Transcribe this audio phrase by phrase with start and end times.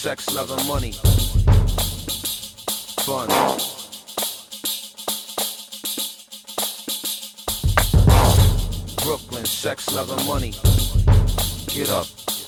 [0.00, 0.92] sex, love, and money.
[3.02, 3.28] Fun.
[9.04, 10.52] Brooklyn, sex, love, and money.
[11.66, 12.06] Get up,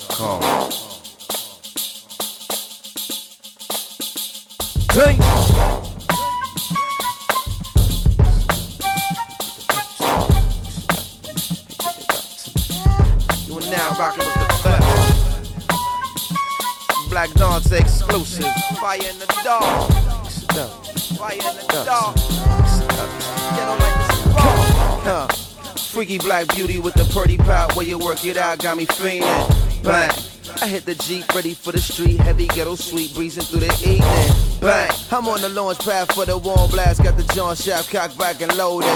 [0.09, 0.41] come.
[4.93, 5.52] Hey!
[17.13, 18.51] Black Dante exclusive.
[18.81, 19.93] Fire in the dark.
[21.19, 22.17] Fire in the dark.
[23.55, 24.17] Get on like this.
[25.05, 25.27] Huh.
[25.93, 29.85] Freaky black beauty with the pretty pop where you work it out got me fiending.
[29.85, 30.11] Bang.
[30.63, 34.61] I hit the Jeep, ready for the street, heavy ghetto sweet, breezing through the evening.
[34.63, 38.17] Bang, I'm on the launch pad for the warm blast, got the John Shaft cocked
[38.17, 38.89] back and loaded.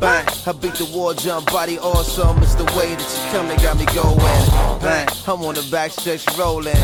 [0.00, 3.62] Bang, I beat the war jump, body awesome, it's the way that you come that
[3.62, 4.80] got me going.
[4.80, 6.74] Bang, I'm on the back stretch rolling.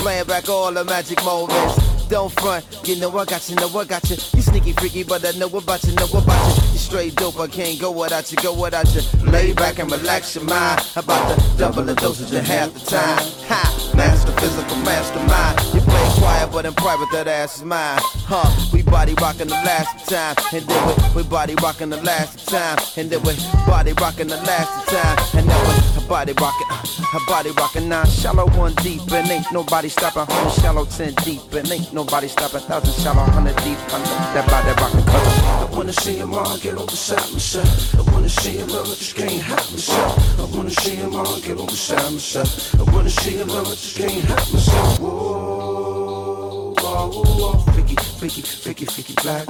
[0.00, 1.76] Playing back all the magic moments.
[2.08, 4.16] Don't front, you know I got you, know I got you.
[4.34, 6.72] You sneaky freaky, but I know about you, know about you.
[6.72, 9.02] You straight dope, I can't go without you, go without you.
[9.30, 10.80] Lay back and relax your mind.
[10.96, 13.22] About to double the dosage in half the time.
[13.46, 15.74] Ha, master physical, mastermind.
[15.74, 18.00] You play quiet, but in private that ass is mine.
[18.26, 22.48] Huh, we body rocking the last time, and then we, we body rocking the last
[22.48, 23.36] time, and then we
[23.68, 28.04] body rocking the last time, and then we body rocking, uh, her body rocking nine
[28.04, 30.26] shallow, one deep, and ain't nobody stopping.
[30.26, 32.60] Hundred shallow, ten deep, and ain't nobody stopping.
[32.62, 35.06] Thousand shallow, hundred deep, under that body rocking.
[35.06, 37.94] Cause I wanna see him all get on beside myself.
[37.94, 40.40] I wanna see him love, I just can't help myself.
[40.40, 42.74] I wanna see him all get on beside myself.
[42.74, 44.98] I wanna see him love, I just can't help myself.
[44.98, 49.46] Whoa, whoa, whoa, freaky, freaky, freaky, freaky black,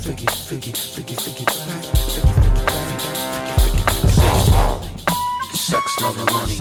[0.00, 2.29] freaky, freaky, freaky, freaky black,
[5.70, 6.56] Sex, love, and money.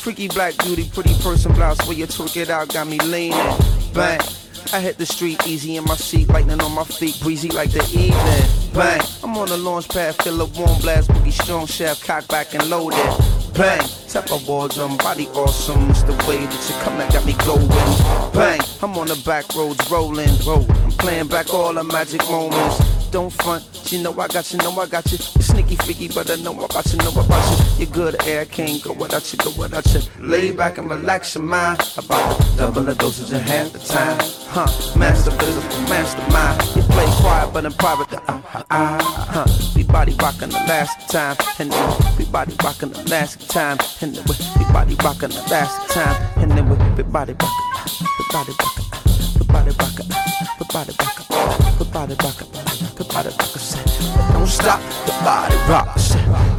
[0.00, 3.38] Freaky black beauty, pretty person blouse where you twerk it out, got me leaning.
[3.94, 4.20] Bang.
[4.72, 7.84] I hit the street easy in my seat, lightning on my feet, breezy like the
[7.84, 8.61] evening.
[8.74, 9.00] Bang.
[9.22, 12.70] I'm on the launch pad, feel a warm blast, boogie strong shaft, cock back and
[12.70, 12.98] loaded.
[13.52, 13.86] Bang.
[14.08, 15.90] Tap a drum, body awesome.
[15.90, 17.68] It's the way that you come that got me going.
[18.32, 18.60] Bang.
[18.82, 20.66] I'm on the back roads rolling, roll.
[20.70, 22.91] I'm playing back all the magic moments.
[23.12, 25.18] Don't front, you know I got you, know I got you.
[25.18, 27.84] Sneaky freaky, but I know about you, know about you.
[27.84, 30.00] You're good air, can't go without you, go without you.
[30.18, 31.78] Lay back and relax your mind.
[31.98, 34.18] About double the dosage in half the time.
[34.48, 36.62] Huh, master physical, mastermind.
[36.74, 39.46] You play quiet, but in private, the uh, uh, uh, huh.
[39.76, 44.14] We body rocking the last time, and then we body rocking the last time, and
[44.14, 47.50] then we, body rocking the last time, and then we, body rocking,
[48.18, 48.86] we body rocking,
[49.38, 50.08] we body rocking,
[50.58, 52.71] we body rocking, we body rocking, we
[53.12, 53.62] body rocking.
[54.32, 55.88] Don't stop the body rock.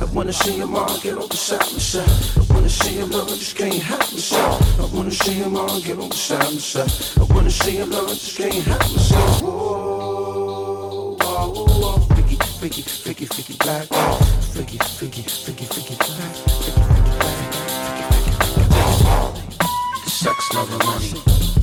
[0.01, 2.37] I wanna see him all get on beside myself.
[2.37, 4.79] I wanna see him love, I just can't help myself.
[4.79, 7.17] I wanna see him all get on beside myself.
[7.17, 9.41] I wanna see him love, I just can't help myself.
[9.41, 13.87] Whoa, whoa, whoa, freaky, freaky, freaky, freaky black,
[14.53, 17.33] freaky, freaky, freaky, freaky black, freaky, freaky freaky, freaky, freaky.
[20.07, 21.62] Sex, love, and money.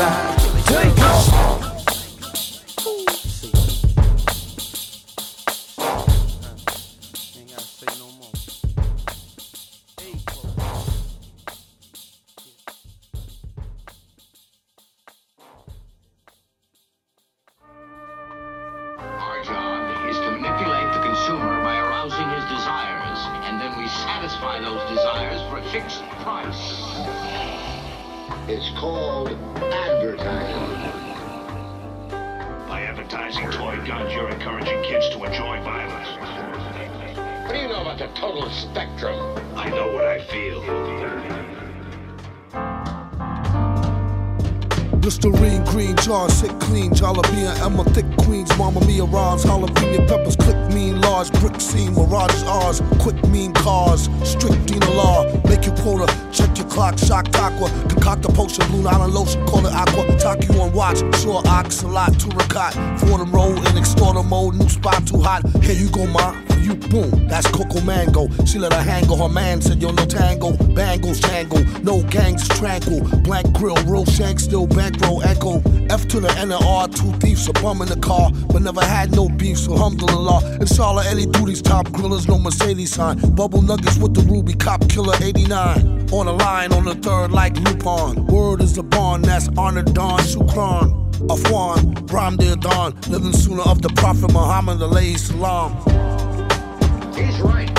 [0.00, 0.39] Tempers
[37.84, 39.16] know about the total spectrum?
[39.54, 40.60] I know what I feel.
[45.00, 50.56] Listerine, green jars, hit clean, jalapeno, Emma, thick queens, Mama Mia rhymes, jalapeno peppers, click
[50.74, 56.06] mean, large brick scene, mirages ours, quick mean cars, strict Dina law, make your quota,
[56.30, 60.46] check your clock, shock aqua, concoct a potion, blue island lotion, call it aqua, talk
[60.46, 64.54] you on watch, sure ox, a lot, to recat, for them roll in extorter mode,
[64.54, 67.28] new spot too hot, here you go, ma, for you boom.
[67.28, 68.28] That's Coco Mango.
[68.44, 70.52] She let her hang Her man said, Yo, no tango.
[70.74, 71.64] Bangles tangle.
[71.82, 73.00] No gangs tranquil.
[73.22, 73.76] Blank grill.
[73.84, 74.40] Real shank.
[74.40, 75.62] Still back row echo.
[75.90, 76.88] F to the N and R.
[76.88, 77.48] Two thieves.
[77.48, 78.30] A bum in the car.
[78.52, 79.58] But never had no beef.
[79.58, 80.66] So alhamdulillah.
[80.66, 82.28] Charlotte Eddie Duty's top grillers.
[82.28, 83.18] No Mercedes sign.
[83.34, 84.54] Bubble nuggets with the ruby.
[84.54, 86.08] Cop killer 89.
[86.12, 88.30] On the line on the third like Lupon.
[88.30, 89.24] Word is a bond.
[89.24, 91.00] That's honor Don Shukran.
[91.28, 95.76] Afwan, Ram Dear Dawn, living sooner of the Prophet Muhammad, alayhi salam.
[97.20, 97.70] He's right.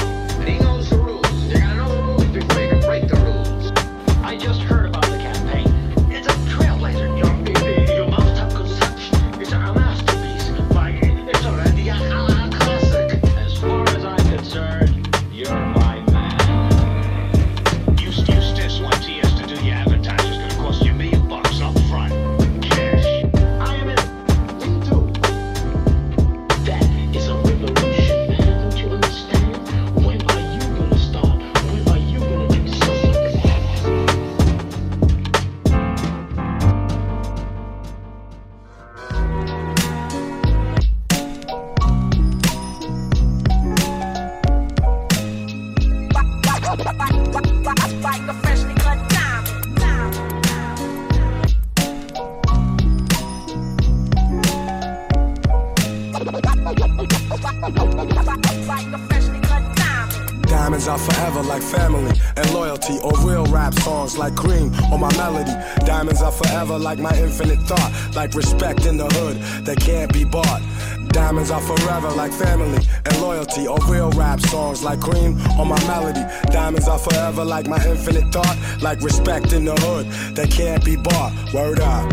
[64.11, 65.51] Songs like cream on my melody.
[65.85, 70.23] Diamonds are forever like my infinite thought, like respect in the hood that can't be
[70.23, 70.61] bought.
[71.09, 75.79] Diamonds are forever like family and loyalty, or real rap songs like cream on my
[75.87, 76.23] melody.
[76.51, 80.05] Diamonds are forever like my infinite thought, like respect in the hood
[80.35, 81.33] that can't be bought.
[81.53, 82.11] Word up,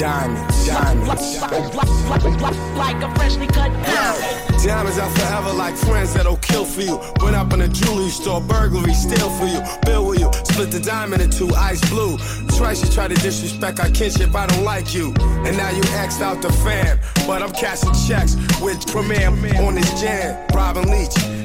[0.00, 1.38] diamonds, diamonds.
[1.38, 1.76] diamonds.
[2.78, 4.64] Like a freshly cut diamond.
[4.64, 6.96] Diamonds are forever like friends that'll kill for you.
[7.22, 10.80] Went up in a jewelry store, burglary, steal for you, bill with you, split the
[10.80, 12.16] diamond in two, ice blue.
[12.56, 15.12] Twice you try to disrespect our kinship, I don't like you.
[15.44, 20.00] And now you X'd out the fam, but I'm cashing checks with Premier on this
[20.00, 20.46] jam.
[20.54, 21.16] Robin Leach,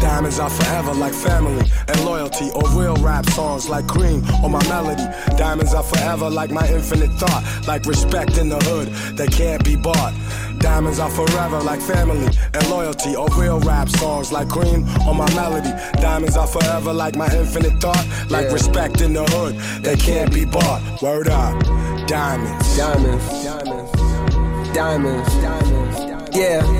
[0.00, 4.62] Diamonds are forever like family and loyalty, or real rap songs like cream or my
[4.68, 5.04] melody.
[5.36, 9.76] Diamonds are forever like my infinite thought, like respect in the hood that can't be
[9.76, 10.14] bought.
[10.58, 15.32] Diamonds are forever like family and loyalty, or real rap songs like cream or my
[15.34, 15.70] melody.
[16.00, 19.54] Diamonds are forever like my infinite thought, like respect in the hood
[19.84, 20.82] that can't be bought.
[21.02, 21.62] Word up,
[22.06, 23.92] diamonds, diamonds, diamonds,
[24.74, 26.36] diamonds, diamonds.
[26.36, 26.77] Yeah.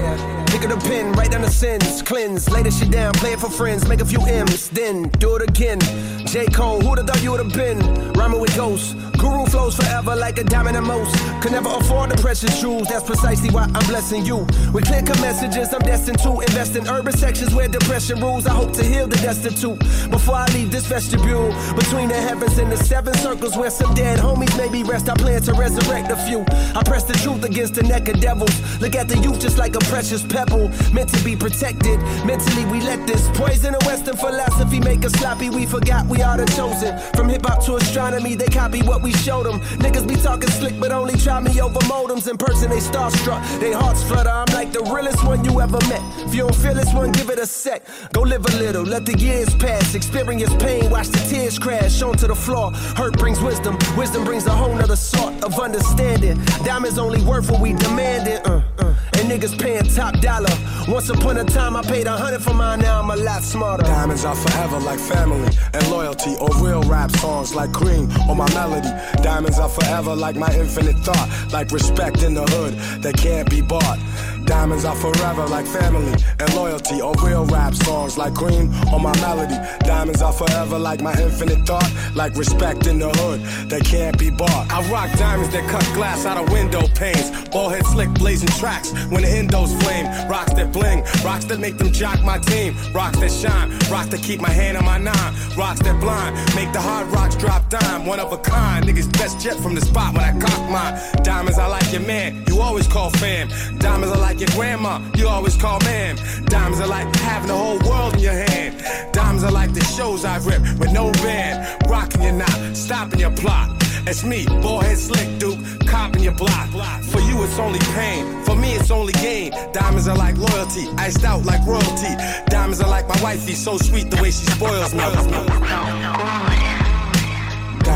[0.58, 3.38] Pick up the pen, write down the sins, cleanse, lay the shit down, play it
[3.38, 5.78] for friends, make a few M's, then do it again.
[6.26, 6.46] J.
[6.46, 7.78] Cole, who'da thought you would've been?
[8.14, 8.96] Rhyming with ghosts.
[9.18, 11.14] Guru flows forever like a diamond in most.
[11.42, 14.46] Could never afford the precious jewels, that's precisely why I'm blessing you.
[14.72, 18.46] With clear cut messages, I'm destined to invest in urban sections where depression rules.
[18.46, 19.78] I hope to heal the destitute
[20.10, 21.48] before I leave this vestibule.
[21.74, 25.42] Between the heavens and the seven circles where some dead homies maybe rest, I plan
[25.42, 26.44] to resurrect a few.
[26.74, 28.54] I press the truth against the neck of devils.
[28.80, 31.98] Look at the youth just like a precious pebble, meant to be protected.
[32.24, 35.50] Mentally, we let this poison of Western philosophy make us sloppy.
[35.50, 36.98] We forgot we are the chosen.
[37.14, 39.60] From hip hop to astronomy, they copy what we showed them.
[39.78, 42.28] Niggas be talking slick, but only try me over modems.
[42.28, 43.42] In person, they starstruck.
[43.60, 44.30] They hearts flutter.
[44.30, 46.02] I'm like the realest one you ever met.
[46.26, 47.86] If you don't feel this one, give it a sec.
[48.12, 49.94] Go live a little, let the years pass.
[49.94, 52.72] Experience pain, watch the tears crash onto the floor.
[52.96, 56.40] Hurt brings wisdom, wisdom brings a whole nother sort of understanding.
[56.64, 58.46] Diamonds only worth what we demanded.
[58.46, 58.94] Uh, uh.
[59.18, 60.54] And niggas paying top dollar.
[60.86, 63.82] Once upon a time, I paid a hundred for mine, now I'm a lot smarter.
[63.82, 68.48] Diamonds are forever like family and loyalty, or real rap songs like cream or my
[68.54, 68.88] melody.
[69.22, 73.60] Diamonds are forever like my infinite thought, like respect in the hood that can't be
[73.60, 73.98] bought.
[74.44, 79.14] Diamonds are forever like family and loyalty, or real rap songs like cream or my
[79.20, 79.56] melody.
[79.80, 83.40] Diamonds are forever like my infinite thought, like respect in the hood
[83.70, 84.70] that can't be bought.
[84.70, 88.92] I rock diamonds that cut glass out of window panes, ball head slick blazing tracks
[89.10, 90.06] when the endos flame.
[90.28, 94.22] Rocks that bling, rocks that make them jock my team, rocks that shine, rocks that
[94.22, 98.06] keep my hand on my nine, rocks that blind, make the hard rocks drop dime.
[98.06, 101.24] One of a kind, niggas best jet from the spot when I cock mine.
[101.24, 103.48] Diamonds, I like your man, you always call fam.
[103.78, 106.14] Diamonds, I like like your grandma, you always call ma'am.
[106.46, 108.74] Diamonds are like having the whole world in your hand.
[109.12, 111.56] Diamonds are like the shows I've ripped with no band.
[111.88, 113.70] Rocking your knot, stopping your plot.
[114.06, 116.68] It's me, ballhead slick duke, copping your block.
[117.04, 118.44] For you, it's only pain.
[118.44, 119.52] For me, it's only gain.
[119.72, 122.12] Diamonds are like loyalty, iced out like royalty.
[122.50, 126.77] Diamonds are like my wifey, so sweet the way she spoils me.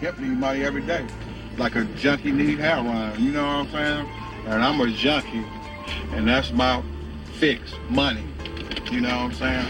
[0.00, 1.06] Help need money every day.
[1.56, 4.08] Like a junkie need heroin, you know what I'm saying?
[4.46, 5.44] And I'm a junkie,
[6.12, 6.82] and that's my
[7.34, 8.24] fix, money.
[8.90, 9.66] You know what I'm saying?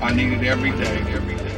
[0.00, 1.51] I need it every day, every day.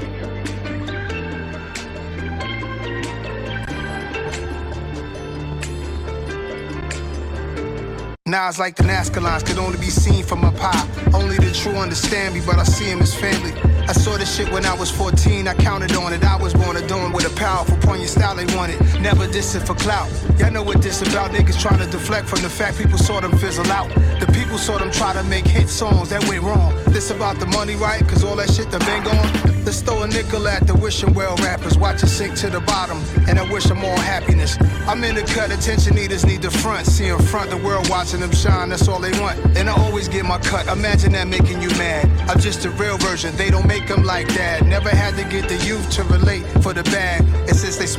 [8.26, 10.80] Now it's like the Nazca lines could only be seen from up high.
[11.12, 13.52] Only the true understand me, but I see him as family.
[13.86, 16.24] I saw this shit when I was 14, I counted on it.
[16.24, 18.80] I was born a doing with a powerful poignant style they wanted.
[19.02, 20.08] Never dissing for clout.
[20.38, 23.36] Y'all know what this about, niggas trying to deflect from the fact people saw them
[23.36, 23.90] fizzle out.
[23.92, 26.74] The people saw them try to make hit songs that went wrong.
[26.86, 28.06] This about the money, right?
[28.08, 29.54] Cause all that shit done been gone.
[29.64, 31.78] Let's throw a nickel at the wishing well rappers.
[31.78, 34.58] Watch it sink to the bottom, and I wish them all happiness.
[34.86, 36.86] I'm in the cut, attention eaters need the front.
[36.86, 39.38] See in front, the world watching them shine, that's all they want.
[39.56, 42.06] And I always get my cut, imagine that making you mad.
[42.28, 44.66] I'm just a real version, they don't make them like that.
[44.66, 46.43] Never had to get the youth to relate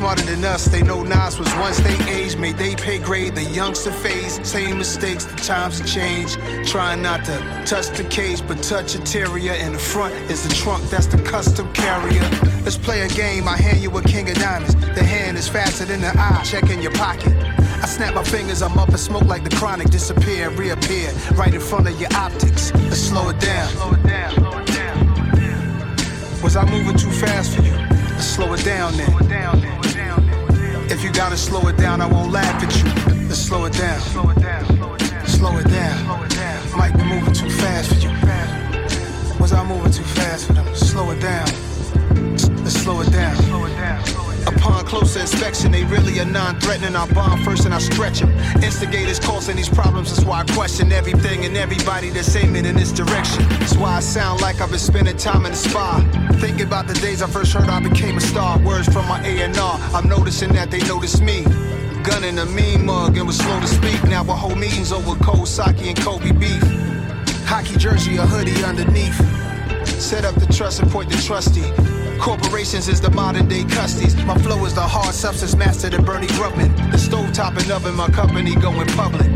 [0.05, 3.33] smarter than us, they know Nas was once they age, made they pay grade.
[3.33, 6.37] The youngster phase, same mistakes, the times have changed.
[6.67, 7.35] Trying not to
[7.65, 9.53] touch the cage, but touch interior.
[9.53, 12.21] In the front is the trunk, that's the custom carrier.
[12.63, 14.75] Let's play a game, I hand you a king of diamonds.
[14.75, 17.33] The hand is faster than the eye, check in your pocket.
[17.81, 21.53] I snap my fingers, I'm up and smoke like the chronic, disappear, and reappear, right
[21.53, 22.71] in front of your optics.
[22.75, 23.69] Let's slow it down.
[23.69, 24.33] Slow it down.
[24.35, 26.43] Slow it down.
[26.43, 27.73] Was I moving too fast for you?
[27.73, 29.84] Let's slow it down then.
[30.87, 33.27] If you gotta slow it down, I won't laugh at you.
[33.27, 33.99] Let's slow it down.
[34.01, 34.65] Slow it down.
[35.25, 36.77] Slow it down.
[36.77, 38.09] Might be moving too fast for you.
[39.39, 40.75] Was I moving too fast for them?
[40.75, 41.47] Slow it down.
[42.63, 44.24] Let's slow it down.
[44.47, 46.95] Upon closer inspection, they really are non-threatening.
[46.95, 48.31] I bomb first and I stretch them.
[48.63, 52.91] Instigators causing these problems, that's why I question everything and everybody that's aiming in this
[52.91, 53.47] direction.
[53.59, 56.01] That's why I sound like I've been spending time in the spa.
[56.39, 58.59] Thinking about the days I first heard I became a star.
[58.59, 61.43] Words from my A&R, I'm noticing that they notice me.
[62.03, 64.03] Gun in a mean mug and was slow to speak.
[64.03, 66.61] Now we hold meetings over cold sake and Kobe beef.
[67.45, 69.17] Hockey jersey, a hoodie underneath.
[69.99, 71.94] Set up the trust and point the trustee.
[72.19, 74.15] Corporations is the modern day custies.
[74.25, 76.91] My flow is the hard substance master to Bernie Grubman.
[76.91, 79.27] The stove topping up in my company going public.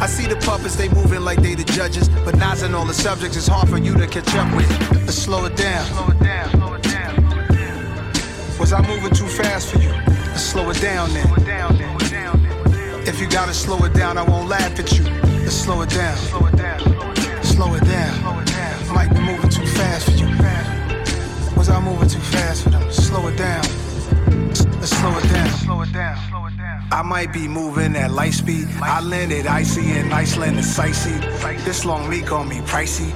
[0.00, 2.08] I see the puppets, they moving like they the judges.
[2.08, 4.70] But Nas and all the subjects is hard for you to catch up with.
[4.92, 5.84] Let's slow it down.
[5.86, 6.50] Slow it down.
[6.50, 8.58] Slow it down.
[8.58, 9.90] Was I moving too fast for you?
[9.90, 11.26] Let's slow it down then.
[13.06, 15.04] If you gotta slow it down, I won't laugh at you.
[15.42, 16.16] Let's slow it down.
[16.16, 16.80] Slow it down.
[17.42, 18.34] Slow it down.
[18.94, 20.77] Might be moving too fast for you.
[21.68, 22.90] Was I moving too fast for them?
[22.90, 23.62] Slow it down.
[24.80, 25.50] Let's slow it down.
[25.50, 26.16] Slow it down.
[26.90, 28.68] I might be moving at light speed.
[28.80, 31.20] I landed icy in Iceland and sightsee.
[31.66, 33.12] This long leak on me pricey.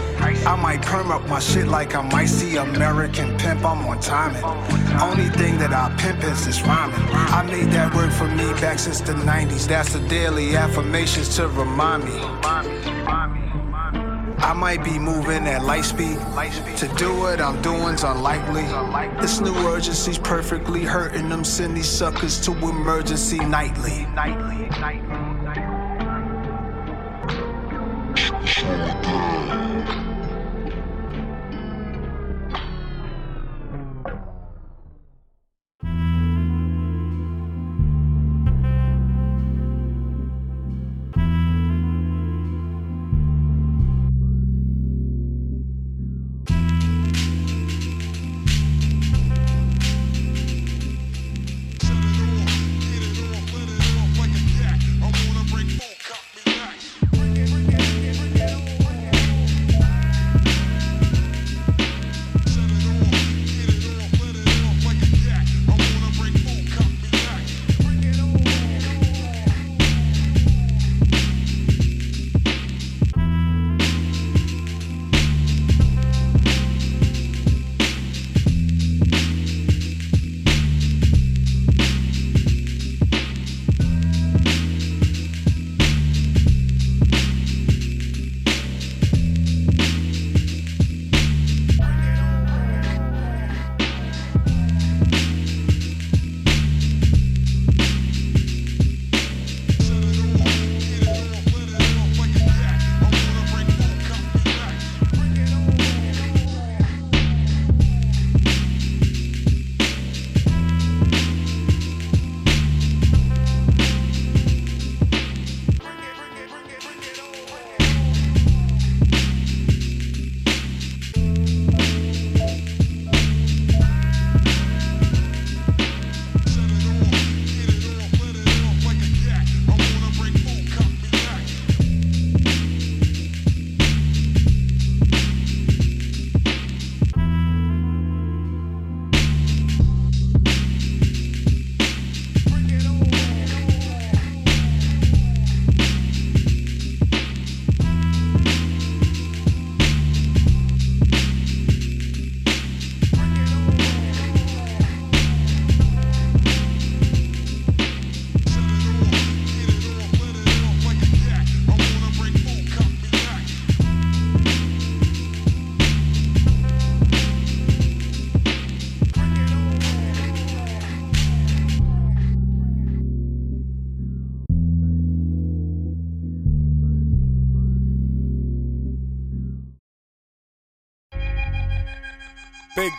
[0.47, 2.57] I might perm up my shit like I'm icy.
[2.57, 4.45] American pimp, I'm on timing.
[5.01, 7.01] Only thing that I pimp is this rhyming.
[7.11, 9.67] I made that work for me back since the 90s.
[9.67, 13.42] That's the daily affirmations to remind me.
[14.43, 16.19] I might be moving at light speed.
[16.79, 18.65] To do what I'm doing's unlikely.
[19.21, 24.05] This new urgency's perfectly hurting them, send these suckers to emergency nightly.
[24.15, 25.09] Nightly, nightly,
[25.45, 25.73] nightly.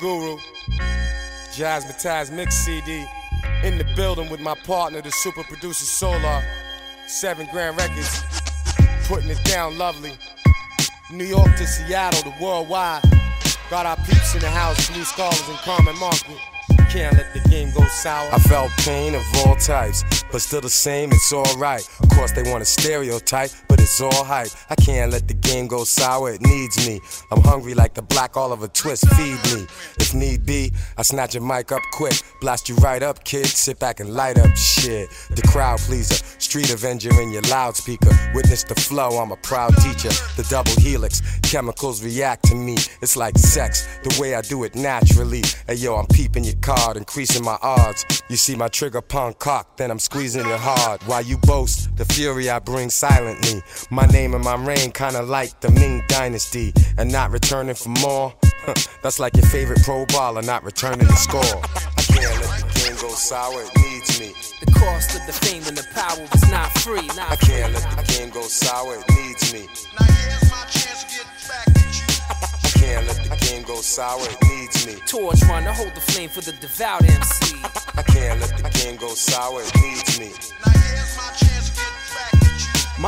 [0.04, 0.38] Guru,
[1.56, 3.06] Jazzmatazz Mix CD.
[3.64, 6.44] In the building with my partner, the super producer Solar.
[7.08, 8.22] Seven Grand Records,
[9.08, 10.12] putting it down lovely.
[11.10, 13.02] New York to Seattle to worldwide.
[13.70, 16.38] Got our peeps in the house, Blue Scholars and Common Market.
[16.90, 18.30] Can't let the game go sour.
[18.34, 21.88] I felt pain of all types, but still the same, it's alright.
[22.02, 24.50] Of course, they want a stereotype, but it's all hype.
[24.68, 27.00] I can't let the game go sour, it needs me.
[27.32, 29.68] I'm hungry like the black Oliver Twist, feed me.
[30.00, 33.46] If need be, I snatch your mic up quick, blast you right up, kid.
[33.46, 35.08] Sit back and light up shit.
[35.30, 38.10] The crowd pleaser, street avenger in your loudspeaker.
[38.34, 40.10] Witness the flow, I'm a proud teacher.
[40.36, 42.78] The double helix, chemicals react to me.
[43.04, 45.44] It's like sex, the way I do it naturally.
[45.68, 48.04] Hey yo, I'm peeping your card, increasing my odds.
[48.30, 51.04] You see my trigger punk cock, then I'm squeezing it hard.
[51.04, 53.62] While you boast, the fury I bring silently.
[53.90, 56.74] My name and my reign, kinda like the Ming Dynasty.
[56.98, 58.34] And not returning for more.
[59.02, 61.44] That's like your favorite pro baller not returning the score.
[61.44, 64.34] I can't let the game go sour, it needs me.
[64.66, 67.06] The cost of the fame and the power is not free.
[67.08, 69.68] Not I can't let the game go sour, it needs me.
[70.00, 70.08] I
[72.94, 74.94] can't let the game go sour, it needs me.
[75.08, 77.56] Torch run to hold the flame for the devout MC.
[77.96, 80.30] I can't let the game go sour, it needs me.
[80.64, 81.34] Now here's My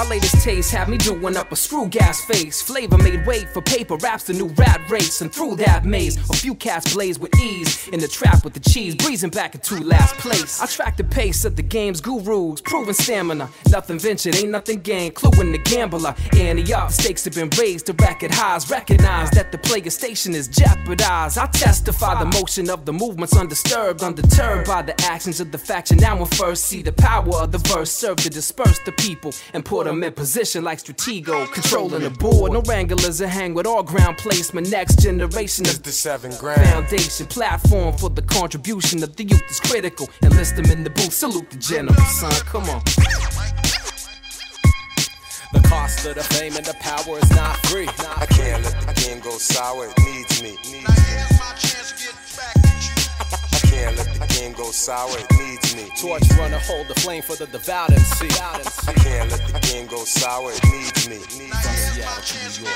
[0.03, 2.61] latest taste had me doing up a screw gas face.
[2.61, 5.21] Flavor made way for paper, raps the new rat race.
[5.21, 7.87] And through that maze, a few cats blaze with ease.
[7.87, 10.61] In the trap with the cheese, breezing back into last place.
[10.61, 13.49] I track the pace of the game's gurus, proving stamina.
[13.69, 15.15] Nothing ventured, ain't nothing gained.
[15.15, 16.13] Cluing the gambler.
[16.37, 18.69] Ante up, stakes have been raised to racket highs.
[18.69, 21.37] Recognize that the player station is jeopardized.
[21.37, 25.97] I testify the motion of the movement's undisturbed, undeterred by the actions of the faction.
[25.97, 29.63] Now when first see the power of the verse serve to disperse the people and
[29.63, 32.51] put them in position like Stratego, controlling the board.
[32.51, 34.69] No wranglers that hang with all ground placement.
[34.69, 36.61] Next generation It's of the seven grand.
[36.69, 40.09] foundation, platform for the contribution of the youth is critical.
[40.23, 42.31] Enlist them in the booth, salute the general, son.
[42.45, 42.81] Come on.
[45.53, 47.87] The cost of the fame and the power is not free.
[47.87, 50.57] I can't let the game go sour, it needs me.
[50.69, 51.54] Needs me.
[54.55, 55.89] Go sour, it needs me.
[55.97, 58.27] Torch run to hold the flame for the devout and MC.
[58.87, 61.17] I can't let the game go sour, it needs me.
[61.17, 62.67] To New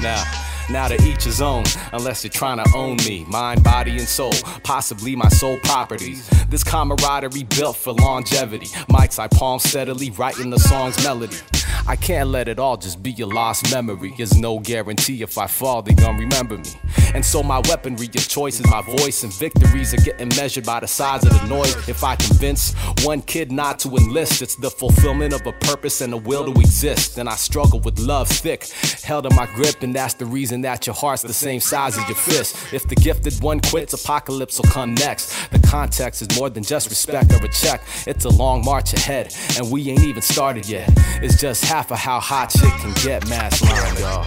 [0.00, 0.22] Now,
[0.70, 4.32] now to each his own, unless you're trying to own me, mind, body, and soul,
[4.62, 6.28] possibly my sole properties.
[6.48, 8.66] This camaraderie built for longevity.
[8.88, 11.36] Mics I palm steadily, writing the song's melody.
[11.86, 14.14] I can't let it all just be a lost memory.
[14.16, 16.70] There's no guarantee if I fall, they gon' remember me.
[17.14, 20.80] And so my weaponry of choice is my voice, and victories are getting measured by
[20.80, 21.88] the size of the noise.
[21.88, 22.72] If I convince
[23.04, 26.58] one kid not to enlist, it's the fulfillment of a purpose and a will to
[26.58, 27.18] exist.
[27.18, 28.66] And I struggle with love thick,
[29.04, 32.08] held in my grip, and that's the reason that your heart's the same size as
[32.08, 32.72] your fist.
[32.72, 35.50] If the gifted one quits, apocalypse will come next.
[35.50, 37.82] The context is more than just respect or a check.
[38.06, 40.90] It's a long march ahead, and we ain't even started yet.
[41.22, 44.24] It's just half of how hot shit can get, mass line, y'all.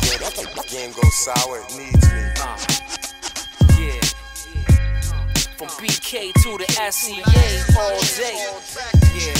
[0.67, 2.19] Game go sour, it needs me.
[3.79, 4.01] Yeah.
[5.55, 7.23] From BK to the SEA
[7.79, 8.37] all day.
[9.15, 9.39] Yeah.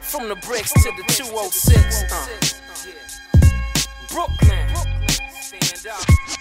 [0.00, 2.04] From the bricks to the 206.
[2.12, 2.26] Uh.
[4.12, 4.68] Brooklyn.
[5.42, 6.33] Stand up.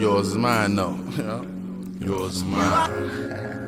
[0.00, 0.96] Yours is mine, though.
[1.16, 1.46] You know?
[2.00, 2.60] Yours is mine.
[2.60, 2.90] Like,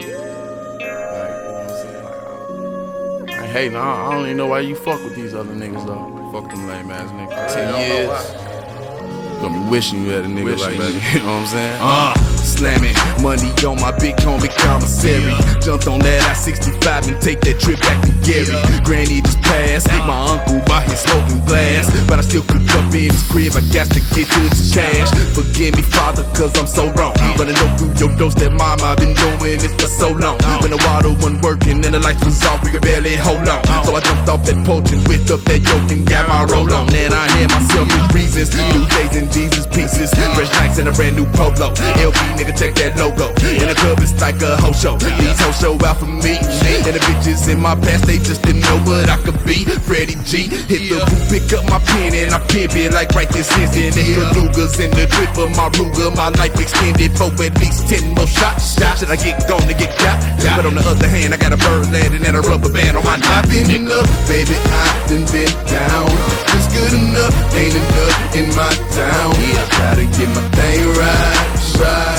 [0.01, 3.41] you know what I'm saying?
[3.41, 6.31] I hate, I I don't even know why you fuck with these other niggas, though.
[6.33, 7.53] Fuck them lame ass niggas.
[7.53, 9.41] Ten years.
[9.43, 11.01] Gonna be wishing you had a nigga like me.
[11.13, 11.79] You know what I'm saying?
[11.83, 15.35] Uh, slamming money on my big homie commissary.
[15.61, 18.55] Jumped on that I-65 and take that trip back to Gary.
[18.85, 21.87] Granny just passed, my uncle bought his smoking glass.
[22.07, 25.11] But I still cook up in his crib, I got to get to the cash.
[25.35, 27.15] Forgive me, father, cause I'm so wrong.
[27.39, 30.39] Running up through your doors that mama, I've been doing it for so long.
[30.61, 33.63] When the water wasn't working and the lights was off, we could barely hold on.
[33.87, 36.67] So I jumped off that porch and whipped up that yoke and got my roll
[36.73, 36.87] on.
[36.91, 40.93] Then I had myself in reasons, new days and Jesus pieces, fresh nights and a
[40.93, 41.71] brand new polo.
[41.73, 43.33] LB nigga, check that logo.
[43.43, 44.97] In the club, it's like a whole show.
[44.97, 46.39] These hoes show out for me.
[46.87, 49.65] And the bitches in my past, they just didn't know what I could be.
[49.65, 53.29] Freddie G, hit the booth, pick up my pen, and I pimp it like right
[53.31, 53.97] this instant.
[53.97, 57.89] And the Lugas in the drip of my Ruger, my life extended for at least
[57.89, 58.79] 10 more shots.
[58.99, 60.21] Should I get gone to get got?
[60.57, 63.05] But on the other hand, I got a bird landing and a rubber band on
[63.05, 66.11] my I've been enough, baby, I've been been down.
[66.55, 69.33] It's good enough, ain't enough in my town.
[69.33, 72.19] I gotta get my thing right, right.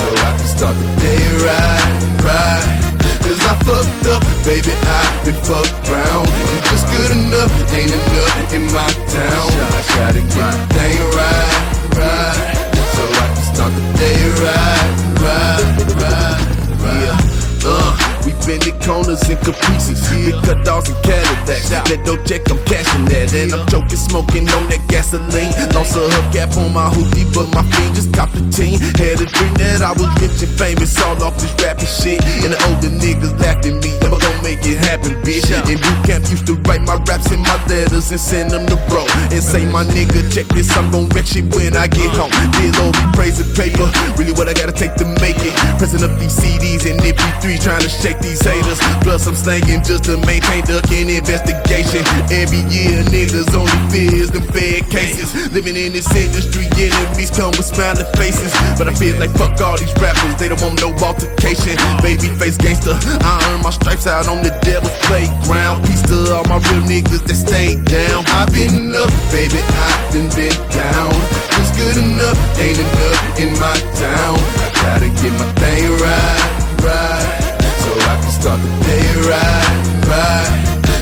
[0.00, 1.86] So I can start the day right,
[2.26, 2.82] right.
[3.22, 6.28] Cause I fucked up, baby, I've been fucked round.
[6.28, 9.50] And just good enough, ain't enough in my town.
[9.72, 11.58] I gotta get my thing right,
[11.96, 12.56] right.
[12.96, 14.90] So I can start the day right,
[15.22, 15.64] right,
[16.02, 16.40] right,
[16.84, 17.32] right.
[17.64, 21.70] Uh, we been the corners and caprices, big cut dogs and Cadillacs.
[21.70, 25.52] That dope check, I'm cashing that, and I'm choking, smoking on that gasoline.
[25.74, 28.78] Lost a hubcap on my hoodie, but my feet just copped a team.
[28.98, 32.22] Had a dream that I was rich and famous, all off this rapping shit.
[32.44, 35.48] And the older niggas laughed at me, never gonna make it happen, bitch.
[35.68, 38.76] In boot camp, used to write my raps in my letters and send them to
[38.88, 39.04] bro.
[39.32, 42.30] And say, my nigga, check this, I'm gon' wreck shit when I get home.
[42.52, 45.54] Deal all be praising paper, really what I gotta take to make it.
[45.78, 48.78] Pressing up these CDs and MP3, trying to shake these haters.
[49.02, 52.04] Plus, I'm slanging just to maintain ducking investigation.
[52.28, 55.32] Every year, niggas only fears them bad cases.
[55.52, 58.52] Living in this industry, enemies come with smiling faces.
[58.76, 61.76] But I feel like fuck all these rappers, they don't want no altercation.
[62.02, 65.84] Baby face gangster, I earn my stripes out on the devil's playground.
[65.86, 68.24] Peace to all my real niggas that stay down.
[68.34, 71.12] I've been up, baby, I've been been down.
[71.60, 74.38] It's good enough, ain't enough in my town.
[74.58, 76.42] I gotta get my thing right,
[76.82, 77.42] right.
[77.84, 79.78] So I can start the day right,
[80.10, 80.50] right.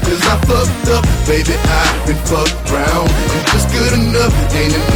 [0.04, 3.08] Cause I fucked up, baby, I've been fucked round.
[3.08, 4.89] And just good enough, ain't enough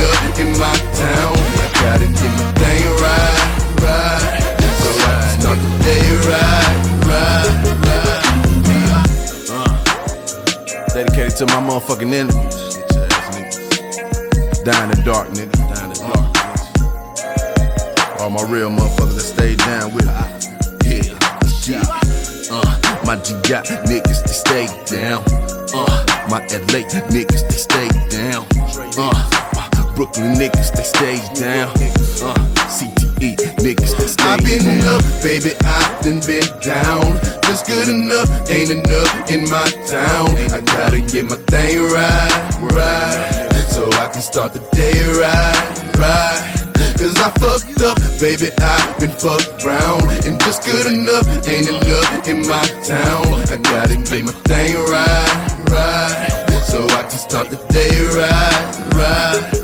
[11.39, 12.55] To my motherfucking enemies.
[14.63, 15.51] Down in the dark, nigga.
[15.75, 15.99] Down in the
[18.07, 18.21] dark.
[18.21, 20.13] All my real motherfuckers that stay down with me.
[20.87, 21.19] Yeah,
[21.67, 21.83] yeah.
[22.53, 25.25] Uh, my G got niggas that stay down.
[25.75, 26.39] Uh, my
[26.71, 28.47] LA niggas that stay down.
[28.97, 29.11] Uh,
[29.75, 31.73] my Brooklyn niggas that stay down.
[32.23, 32.55] Uh,
[33.15, 37.21] CTE niggas that stay I've been up, baby, I've been been down.
[37.45, 40.31] Just good enough, ain't enough in my town.
[40.51, 43.63] I gotta get my thing right, right.
[43.69, 46.65] So I can start the day right, right.
[46.99, 50.03] Cause I fucked up, baby, I've been fucked round.
[50.25, 53.45] And just good enough, ain't enough in my town.
[53.51, 55.39] I gotta get my thing right,
[55.71, 56.63] right.
[56.65, 58.65] So I can start the day right,
[58.97, 59.64] right.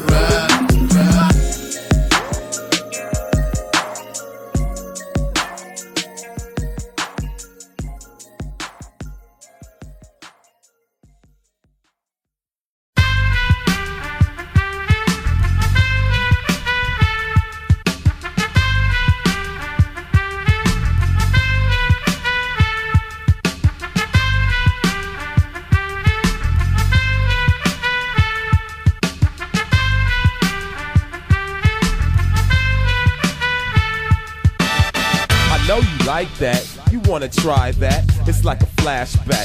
[37.31, 38.05] Try that?
[38.29, 39.39] It's like a flashback.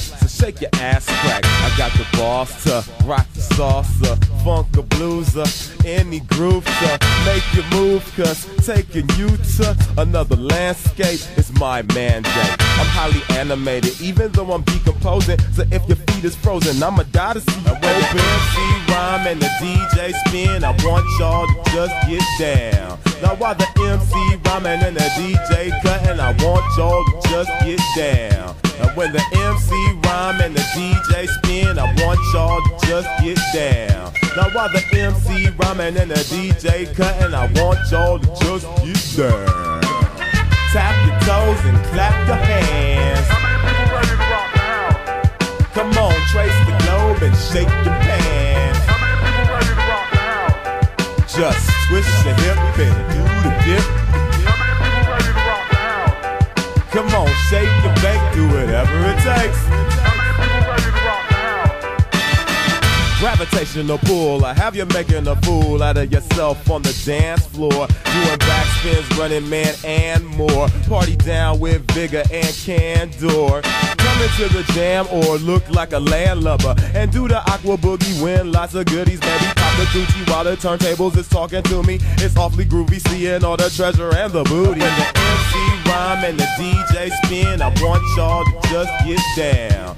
[7.75, 8.03] Move.
[8.15, 12.55] Cause taking you to another landscape is my mandate.
[12.79, 15.39] I'm highly animated, even though I'm decomposing.
[15.53, 17.83] So if your feet is frozen, I'ma die to see you open.
[17.83, 18.55] MC
[18.89, 20.63] rhyme and the DJ spin.
[20.63, 22.99] I want y'all to just get down.
[23.21, 27.79] Now while the MC rhyming and the DJ cutting, I want y'all to just get
[27.95, 28.55] down.
[28.79, 33.39] And when the MC rhyme and the DJ spin, I want y'all to just get
[33.53, 34.24] down.
[34.35, 39.31] Now while the MC rhyming and the DJ cutting, I want y'all to just get
[39.31, 39.81] down.
[40.73, 43.27] Tap your toes and clap your hands.
[45.73, 48.79] Come on, trace the globe and shake your pants.
[51.33, 53.85] Just twist your hip and do the dip.
[56.91, 60.14] Come on, shake your bake, do whatever it takes.
[63.45, 64.43] Gravitational pull.
[64.43, 67.69] I have you making a fool out of yourself on the dance floor.
[67.69, 70.67] Doing backspins, running man, and more.
[70.87, 73.61] Party down with vigor and candor.
[73.61, 76.75] Come into the jam or look like a landlubber.
[76.95, 79.45] And do the aqua boogie, win lots of goodies, baby.
[79.55, 81.99] Pop the Gucci while the turntables is talking to me.
[82.17, 84.79] It's awfully groovy, seeing all the treasure and the booty.
[84.79, 89.97] When the MC rhyme and the DJ spin, I want y'all to just get down.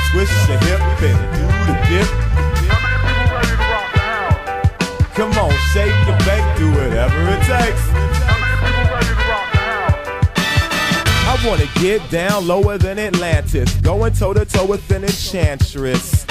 [0.11, 2.09] twist your hip and do the dip.
[5.15, 7.83] Come on, shake your bake, do whatever it takes.
[11.23, 16.25] I wanna get down lower than Atlantis, going toe to toe with an enchantress.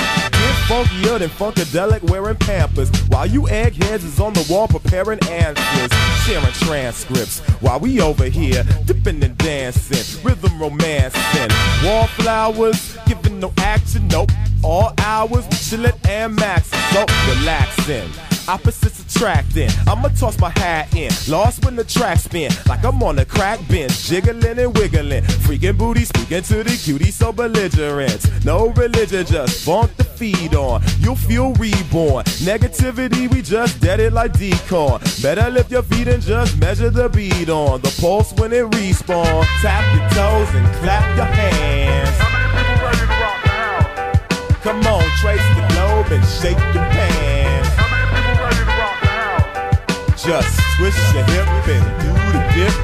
[0.71, 5.91] Funkier than Funkadelic wearing Pampers, while you eggheads is on the wall preparing answers,
[6.23, 11.51] sharing transcripts, while we over here dipping and dancing, rhythm romancing,
[11.85, 14.31] wallflowers, giving no action, nope.
[14.63, 17.05] All hours, chillin' and maxin', so
[17.35, 19.71] relaxing opposites attracting.
[19.87, 23.61] I'ma toss my hat in, lost when the track spin, like I'm on a crack
[23.69, 28.45] bench, jiggling and wiggling, freaking booty, speaking to the cutie, so belligerent.
[28.45, 30.83] No religion, just funk the feed on.
[30.99, 32.25] You'll feel reborn.
[32.43, 34.99] Negativity, we just dead it like decorn.
[35.23, 39.45] Better lift your feet and just measure the beat on the pulse when it respawn.
[39.63, 42.17] Tap your toes and clap your hands.
[44.63, 47.80] Come on, trace the globe and shake your pants.
[50.23, 52.75] Just twist your hip and do the dip.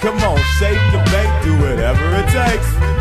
[0.00, 2.99] Come on, shake your bake, do whatever it takes.